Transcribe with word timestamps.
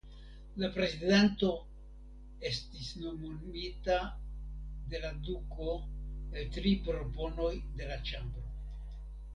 La 0.61 0.67
prezidanto 0.77 1.49
estis 2.51 2.87
nomumita 3.03 3.99
de 4.95 5.03
la 5.05 5.13
duko 5.29 5.71
el 6.41 6.51
tri 6.59 6.75
proponoj 6.91 7.53
de 7.79 7.93
le 7.95 8.03
ĉambro. 8.11 8.51